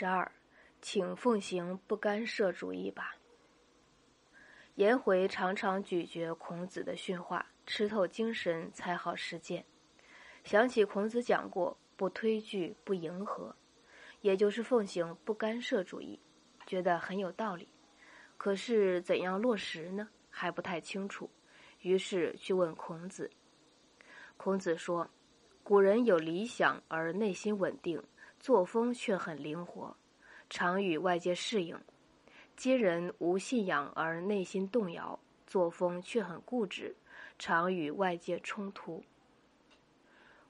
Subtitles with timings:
[0.00, 0.30] 十二，
[0.80, 3.16] 请奉行不干涉主义吧。
[4.76, 9.64] 颜回常常咀嚼孔子的训话，吃透精神才好实践。
[10.44, 13.52] 想起孔子讲过“不推拒，不迎合”，
[14.22, 16.20] 也就是奉行不干涉主义，
[16.64, 17.66] 觉得很有道理。
[18.36, 20.08] 可是怎样落实呢？
[20.30, 21.28] 还不太清楚。
[21.80, 23.28] 于是去问孔子。
[24.36, 25.10] 孔子说
[25.64, 28.00] ：“古人有理想而内心稳定。”
[28.40, 29.96] 作风却很灵活，
[30.48, 31.76] 常与外界适应；
[32.56, 36.94] 今人无信仰而内心动摇，作风却很固执，
[37.38, 39.02] 常与外界冲突。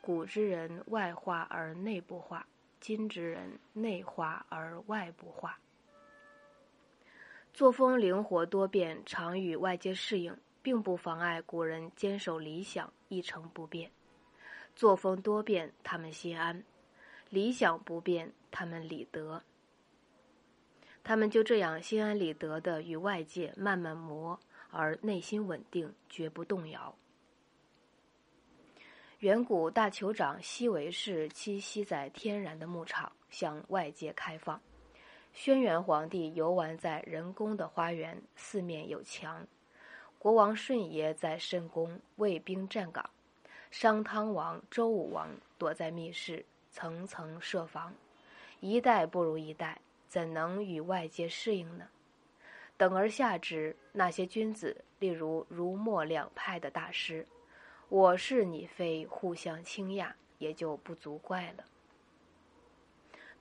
[0.00, 2.46] 古之人外化而内部化，
[2.80, 5.58] 今之人内化而外部化。
[7.52, 13.90] 作风灵活多变，常与外界适应，并不妨碍古人坚守理想，一成不变。
[14.74, 16.64] 作风多变，他们心安。
[17.32, 19.42] 理想不变，他们理得。
[21.02, 24.38] 他们就这样心安理得的与外界慢慢磨，
[24.70, 26.94] 而内心稳定，绝不动摇。
[29.20, 34.60] 远古大酋长西维氏栖息在天然的牧场，向外界开放。
[35.32, 39.46] 轩辕皇帝游玩在人工的花园，四面有墙。
[40.18, 43.08] 国王舜爷在深宫，卫兵站岗。
[43.70, 46.44] 商汤王、周武王躲在密室。
[46.72, 47.94] 层层设防，
[48.60, 49.78] 一代不如一代，
[50.08, 51.86] 怎能与外界适应呢？
[52.78, 57.24] 等而下之，那些君子，例如儒墨两派的大师，
[57.90, 61.64] 我是你非，互相倾轧，也就不足怪了。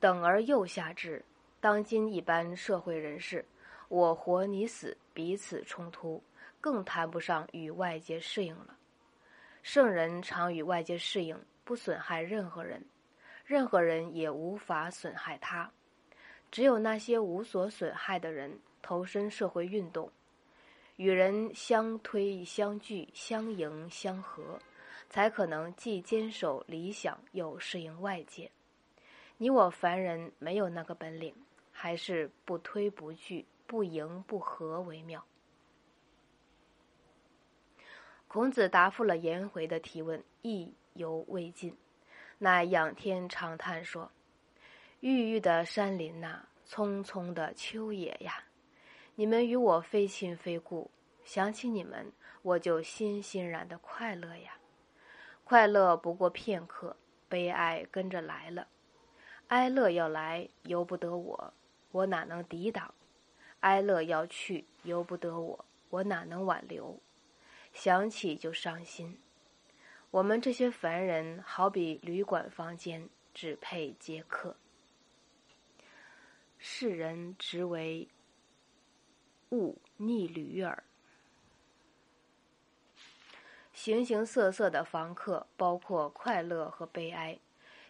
[0.00, 1.22] 等而又下之，
[1.60, 3.44] 当今一般社会人士，
[3.88, 6.22] 我活你死，彼此冲突，
[6.60, 8.74] 更谈不上与外界适应了。
[9.62, 12.82] 圣人常与外界适应，不损害任何人。
[13.48, 15.72] 任何人也无法损害他，
[16.50, 20.12] 只有那些无所损害的人投身社会运动，
[20.96, 24.58] 与人相推相聚、相迎相和，
[25.08, 28.50] 才可能既坚守理想又适应外界。
[29.38, 31.34] 你我凡人没有那个本领，
[31.72, 35.24] 还是不推不拒、不迎不和为妙。
[38.26, 41.74] 孔子答复了颜回的提问，意犹未尽。
[42.40, 44.12] 乃仰天长叹说
[45.00, 48.44] ：“郁郁的山林呐，葱葱的秋野呀，
[49.16, 50.88] 你们与我非亲非故，
[51.24, 52.12] 想起你们，
[52.42, 54.52] 我就欣欣然的快乐呀。
[55.42, 56.96] 快乐不过片刻，
[57.28, 58.68] 悲哀跟着来了。
[59.48, 61.52] 哀乐要来，由不得我，
[61.90, 62.94] 我哪能抵挡？
[63.60, 67.00] 哀乐要去，由不得我，我哪能挽留？
[67.72, 69.18] 想起就伤心。”
[70.10, 74.56] 我们这些凡人，好比旅馆房间，只配接客。
[76.56, 78.08] 世人直为
[79.50, 80.82] 物逆旅耳。
[83.74, 87.38] 形形色色的房客，包括快乐和悲哀，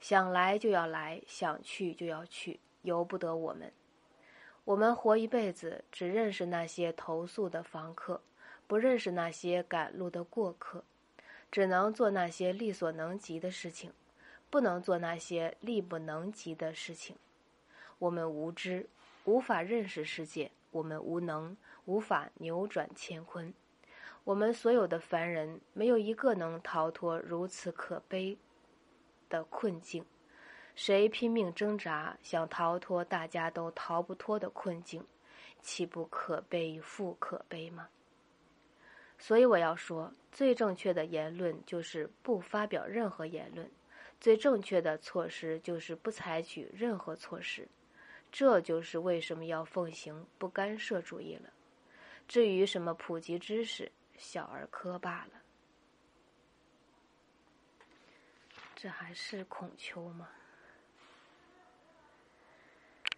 [0.00, 3.72] 想来就要来，想去就要去，由不得我们。
[4.64, 8.22] 我们活一辈子，只认识那些投宿的房客，
[8.68, 10.84] 不认识那些赶路的过客。
[11.54, 13.92] 只能做那些力所能及的事情，
[14.50, 17.14] 不能做那些力不能及的事情。
[18.00, 18.88] 我们无知，
[19.24, 23.54] 无法认识世界；我们无能，无法扭转乾坤。
[24.24, 28.36] 我们所有的凡人，没有一个能逃脱如此可悲
[29.28, 30.04] 的困境。
[30.74, 35.06] 谁拼命挣扎，想逃脱大家都逃不脱的困境，
[35.62, 37.88] 岂不可悲复可悲吗？
[39.18, 43.70] 所以我要说，最正确的言论就是不发表任何言论，
[44.20, 47.66] 最正确的措施就是不采取任何措施。
[48.30, 51.50] 这就是为什么要奉行不干涉主义了。
[52.26, 55.40] 至于什么普及知识，小儿科罢了。
[58.74, 60.28] 这还是孔丘吗？